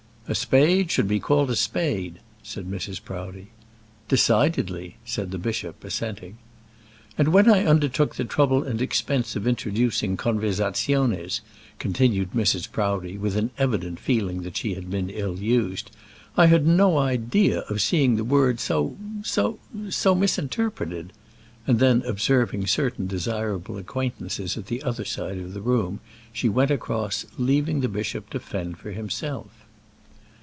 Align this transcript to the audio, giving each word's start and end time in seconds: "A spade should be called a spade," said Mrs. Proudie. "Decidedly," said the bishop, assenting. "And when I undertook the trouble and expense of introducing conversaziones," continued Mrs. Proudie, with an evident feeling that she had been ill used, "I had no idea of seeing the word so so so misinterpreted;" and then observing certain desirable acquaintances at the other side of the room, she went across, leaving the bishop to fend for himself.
"A 0.27 0.35
spade 0.35 0.89
should 0.91 1.09
be 1.09 1.19
called 1.19 1.49
a 1.51 1.57
spade," 1.57 2.21
said 2.41 2.63
Mrs. 2.65 3.03
Proudie. 3.03 3.49
"Decidedly," 4.07 4.95
said 5.03 5.29
the 5.31 5.37
bishop, 5.37 5.83
assenting. 5.83 6.37
"And 7.17 7.29
when 7.33 7.49
I 7.49 7.65
undertook 7.65 8.15
the 8.15 8.23
trouble 8.23 8.63
and 8.63 8.81
expense 8.81 9.35
of 9.35 9.45
introducing 9.45 10.15
conversaziones," 10.15 11.41
continued 11.79 12.31
Mrs. 12.31 12.71
Proudie, 12.71 13.17
with 13.17 13.35
an 13.35 13.51
evident 13.57 13.99
feeling 13.99 14.43
that 14.43 14.55
she 14.55 14.73
had 14.73 14.89
been 14.89 15.09
ill 15.09 15.37
used, 15.37 15.91
"I 16.37 16.45
had 16.45 16.65
no 16.65 16.97
idea 16.99 17.63
of 17.67 17.81
seeing 17.81 18.15
the 18.15 18.23
word 18.23 18.61
so 18.61 18.95
so 19.25 19.59
so 19.89 20.15
misinterpreted;" 20.15 21.11
and 21.67 21.77
then 21.77 22.03
observing 22.03 22.67
certain 22.67 23.05
desirable 23.05 23.77
acquaintances 23.77 24.55
at 24.55 24.67
the 24.67 24.81
other 24.83 25.03
side 25.03 25.39
of 25.39 25.53
the 25.53 25.61
room, 25.61 25.99
she 26.31 26.47
went 26.47 26.71
across, 26.71 27.25
leaving 27.37 27.81
the 27.81 27.89
bishop 27.89 28.29
to 28.29 28.39
fend 28.39 28.77
for 28.77 28.91
himself. 28.91 29.49